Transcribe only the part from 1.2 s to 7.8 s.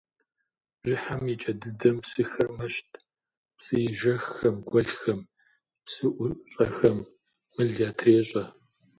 и кӏэ дыдэм псыхэр мэщт– псыежэххэм, гуэлхэм, псыӏущӏэхэм мыл